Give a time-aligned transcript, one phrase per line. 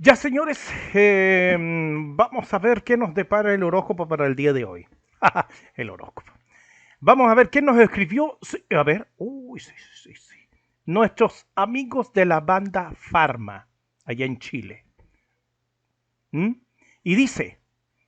[0.00, 0.64] Ya, señores,
[0.94, 4.86] eh, vamos a ver qué nos depara el horóscopo para el día de hoy.
[5.74, 6.30] el horóscopo.
[7.00, 8.38] Vamos a ver qué nos escribió.
[8.70, 10.38] A ver, uy, sí, sí, sí.
[10.86, 13.66] Nuestros amigos de la banda Pharma,
[14.04, 14.84] allá en Chile.
[16.30, 16.52] ¿Mm?
[17.02, 17.58] Y dice,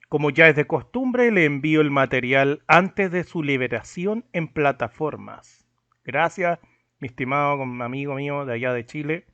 [0.09, 5.67] como ya es de costumbre, le envío el material antes de su liberación en plataformas.
[6.05, 6.61] Gracias,
[7.01, 9.27] mi estimado amigo mío de allá de Chile.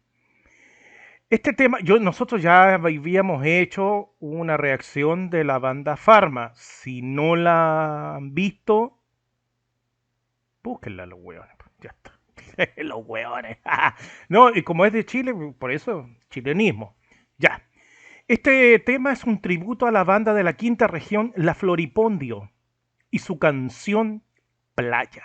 [1.28, 6.52] Este tema, yo, nosotros ya habíamos hecho una reacción de la banda Pharma.
[6.54, 9.00] Si no la han visto,
[10.62, 11.56] búsquenla los hueones.
[11.58, 12.72] Pues, ya está.
[12.84, 13.58] los hueones.
[14.28, 16.96] no, y como es de Chile, por eso, chilenismo.
[17.38, 17.60] Ya.
[18.28, 22.52] Este tema es un tributo a la banda de la quinta región, La Floripondio,
[23.10, 24.22] y su canción
[24.76, 25.24] Playa.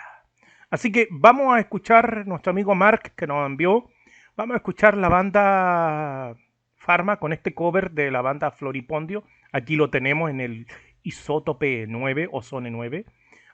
[0.68, 3.88] Así que vamos a escuchar nuestro amigo Mark que nos envió
[4.34, 6.34] Vamos a escuchar la banda
[6.76, 9.24] Pharma con este cover de la banda Floripondio.
[9.52, 10.66] Aquí lo tenemos en el
[11.02, 13.04] Isótope 9 o Zone 9.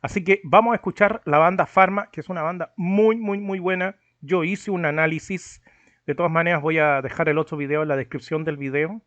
[0.02, 3.58] Así que vamos a escuchar la banda Pharma, que es una banda muy, muy, muy
[3.58, 3.96] buena.
[4.20, 5.64] Yo hice un análisis.
[6.06, 9.02] De todas maneras, voy a dejar el otro video en la descripción del video.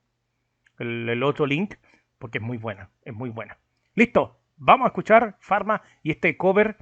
[0.78, 1.76] El, el otro link,
[2.20, 2.90] porque es muy buena.
[3.04, 3.58] Es muy buena.
[3.96, 4.38] Listo.
[4.58, 6.76] Vamos a escuchar Pharma y este cover,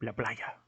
[0.00, 0.63] La Playa.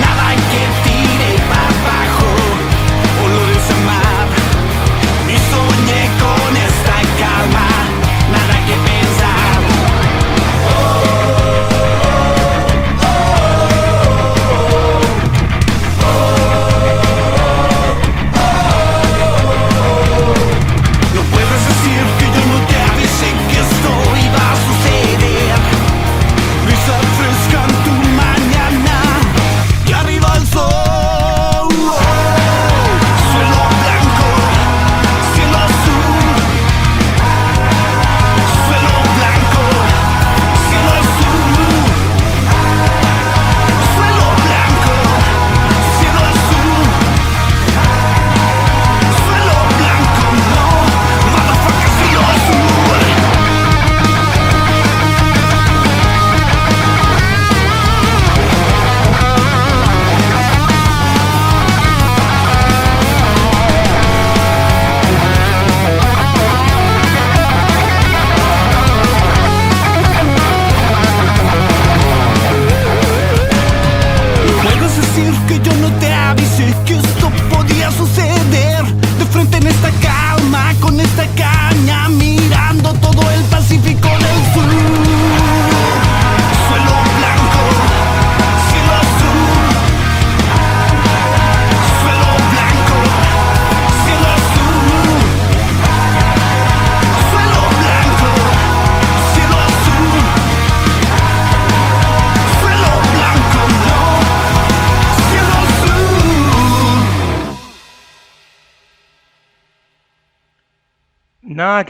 [0.00, 0.87] Nada que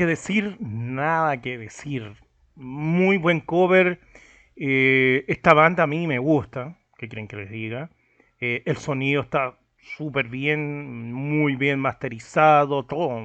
[0.07, 2.15] decir, nada que decir.
[2.55, 4.01] Muy buen cover.
[4.57, 6.79] Eh, esta banda a mí me gusta.
[6.97, 7.91] ¿Qué creen que les diga?
[8.41, 9.59] Eh, el sonido está
[9.97, 13.23] súper bien, muy bien masterizado, todo.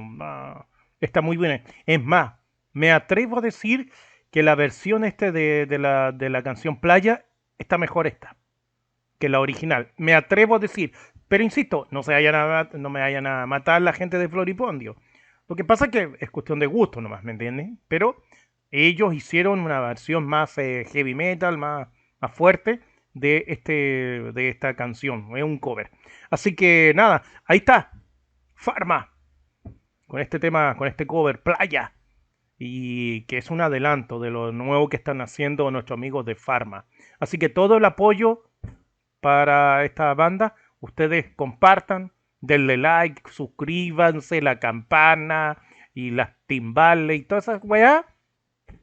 [1.00, 1.62] está muy bien.
[1.86, 2.34] Es más,
[2.72, 3.90] me atrevo a decir
[4.30, 7.24] que la versión este de, la, de la canción Playa
[7.58, 8.36] está mejor esta
[9.18, 9.92] que la original.
[9.96, 10.92] Me atrevo a decir.
[11.28, 14.96] Pero insisto, no, se vayan a, no me vayan a matar la gente de Floripondio.
[15.48, 17.78] Lo que pasa es que es cuestión de gusto nomás, ¿me entienden?
[17.88, 18.22] Pero
[18.70, 21.88] ellos hicieron una versión más eh, heavy metal, más,
[22.20, 22.80] más fuerte
[23.12, 23.72] de, este,
[24.32, 25.36] de esta canción.
[25.36, 25.90] Es un cover.
[26.30, 27.92] Así que nada, ahí está.
[28.54, 29.12] Farma.
[30.06, 31.92] Con este tema, con este cover, Playa.
[32.58, 36.86] Y que es un adelanto de lo nuevo que están haciendo nuestros amigos de Farma.
[37.20, 38.44] Así que todo el apoyo
[39.20, 40.54] para esta banda.
[40.80, 42.12] Ustedes compartan,
[42.46, 45.58] denle like, suscríbanse, la campana
[45.94, 48.04] y las timbales y todas esas weas,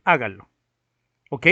[0.03, 0.49] háganlo.
[1.29, 1.47] ¿Ok?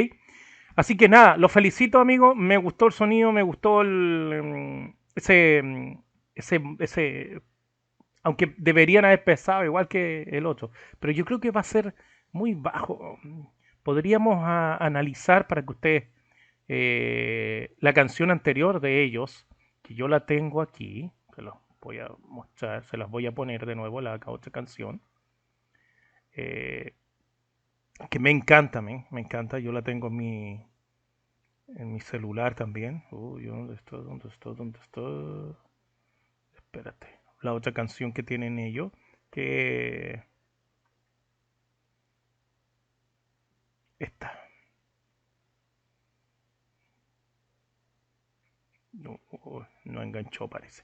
[0.75, 5.57] Así que nada, los felicito amigos, me gustó el sonido, me gustó el, em, ese,
[5.59, 6.01] em,
[6.35, 7.41] ese, ese
[8.23, 10.71] Aunque deberían haber pesado igual que el otro.
[10.99, 11.95] Pero yo creo que va a ser
[12.31, 13.19] muy bajo.
[13.83, 16.03] Podríamos a- analizar para que ustedes
[16.69, 19.47] eh, la canción anterior de ellos,
[19.83, 21.11] que yo la tengo aquí,
[21.81, 25.01] voy a mostrar, se las voy a poner de nuevo la otra canción.
[26.35, 26.93] eh,
[28.09, 30.65] que me encanta, me, me encanta, yo la tengo en mi,
[31.77, 33.03] en mi celular también.
[33.11, 33.97] Uy, ¿dónde está?
[33.97, 34.49] ¿Dónde está?
[34.51, 35.01] ¿Dónde está?
[36.55, 37.07] Espérate.
[37.41, 38.91] La otra canción que tienen ellos,
[39.31, 40.23] que...
[43.99, 44.29] Esta.
[48.93, 49.19] No,
[49.85, 50.83] no enganchó, parece.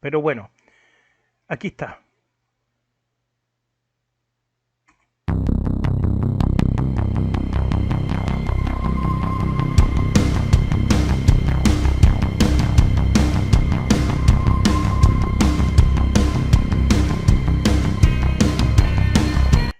[0.00, 0.50] Pero bueno,
[1.48, 2.00] aquí está.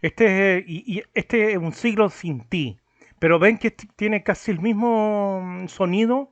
[0.03, 2.79] Este es, y, este es un siglo sin ti.
[3.19, 6.31] Pero ven que tiene casi el mismo mm, sonido.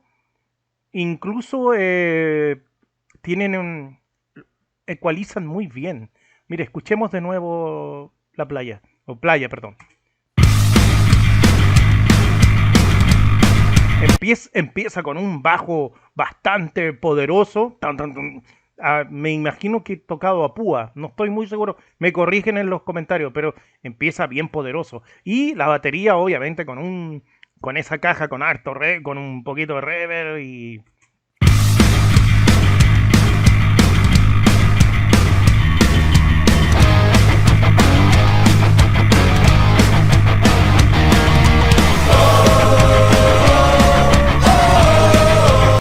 [0.91, 2.61] Incluso eh,
[3.21, 3.99] tienen un,
[4.87, 6.09] ecualizan muy bien.
[6.47, 8.81] Mire, escuchemos de nuevo la playa.
[9.05, 9.75] O playa, perdón.
[14.53, 17.77] Empieza, con un bajo bastante poderoso.
[18.81, 20.91] Ah, me imagino que tocado a púa.
[20.95, 21.77] No estoy muy seguro.
[21.99, 25.03] Me corrigen en los comentarios, pero empieza bien poderoso.
[25.23, 27.23] Y la batería, obviamente, con un
[27.61, 30.81] con esa caja con harto re, con un poquito de reverb y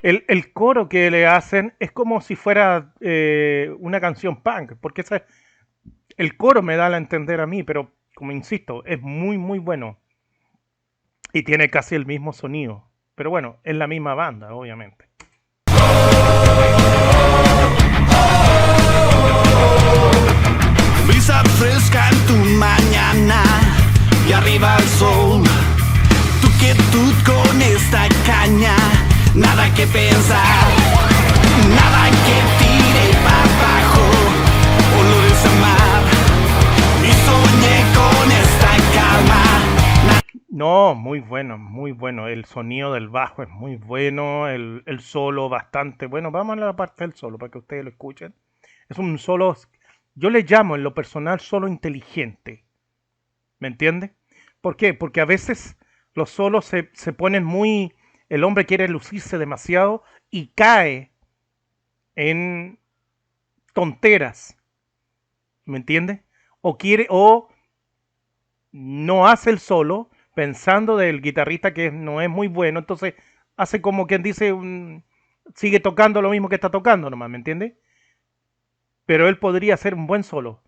[0.08, 5.04] El, el coro que le hacen es como si fuera eh, una canción punk, porque
[6.16, 9.98] el coro me da a entender a mí, pero como insisto, es muy, muy bueno.
[11.34, 12.88] Y tiene casi el mismo sonido.
[13.16, 15.10] Pero bueno, es la misma banda, obviamente.
[40.58, 42.26] No, muy bueno, muy bueno.
[42.26, 44.48] El sonido del bajo es muy bueno.
[44.48, 46.32] El, el solo bastante bueno.
[46.32, 48.34] Vamos a la parte del solo para que ustedes lo escuchen.
[48.88, 49.56] Es un solo,
[50.16, 52.64] yo le llamo en lo personal solo inteligente.
[53.60, 54.14] ¿Me entiende?
[54.60, 54.94] ¿Por qué?
[54.94, 55.76] Porque a veces
[56.14, 57.94] los solos se, se ponen muy...
[58.28, 61.12] El hombre quiere lucirse demasiado y cae
[62.16, 62.80] en
[63.74, 64.58] tonteras.
[65.66, 66.24] ¿Me entiende?
[66.62, 67.48] O quiere, o
[68.72, 73.14] no hace el solo pensando del guitarrista que no es muy bueno, entonces
[73.56, 75.02] hace como quien dice, un-
[75.56, 77.76] sigue tocando lo mismo que está tocando nomás, ¿me entiende?
[79.04, 80.62] Pero él podría hacer un buen solo.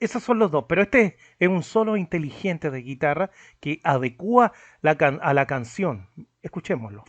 [0.00, 4.52] Esos son los dos, pero este es un solo inteligente de guitarra que adecua
[4.82, 6.10] a la canción.
[6.42, 7.02] Escuchémoslo.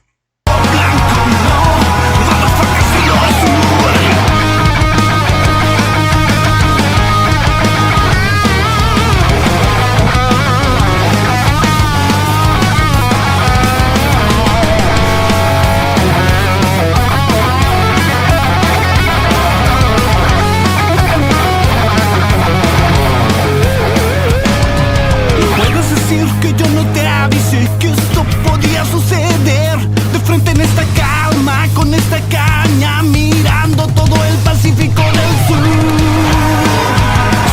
[27.27, 29.77] Avisé que esto podía suceder.
[30.13, 35.63] De frente en esta calma, con esta caña, mirando todo el Pacífico del Sur.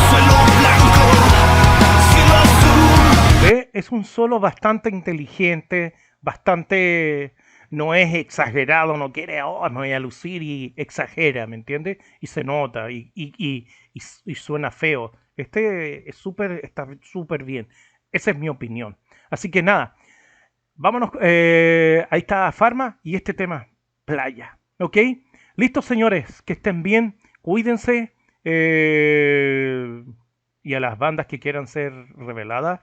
[0.09, 1.03] Suelo blanco,
[2.11, 3.43] cielo azul.
[3.43, 3.69] ¿Ve?
[3.73, 7.35] Es un solo bastante inteligente, bastante...
[7.71, 11.97] No es exagerado, no quiere, oh, me voy a lucir y exagera, ¿me entiendes?
[12.21, 15.11] Y se nota y, y, y, y suena feo.
[15.35, 17.67] Este es súper, está súper bien.
[18.11, 18.97] Esa es mi opinión.
[19.29, 19.95] Así que nada,
[20.75, 21.11] vámonos.
[21.21, 23.67] eh, ahí está Farma y este tema,
[24.05, 24.57] playa.
[24.79, 24.97] ¿Ok?
[25.55, 28.13] Listos, señores, que estén bien, cuídense.
[28.43, 30.03] eh,
[30.63, 32.81] y a las bandas que quieran ser reveladas,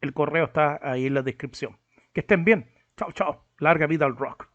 [0.00, 1.78] el correo está ahí en la descripción.
[2.12, 2.70] Que estén bien.
[2.96, 3.44] Chao, chao.
[3.58, 4.48] Larga vida al rock.